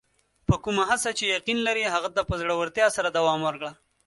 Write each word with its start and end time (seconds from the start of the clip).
په 0.47 0.55
کومه 0.63 0.83
هڅه 0.89 1.09
چې 1.17 1.33
یقین 1.35 1.57
لرې، 1.67 1.83
هغه 1.95 2.09
ته 2.15 2.21
په 2.29 2.33
زړۀ 2.41 2.53
ورتیا 2.57 2.87
سره 2.97 3.09
دوام 3.17 3.39
ورکړه. 3.43 3.71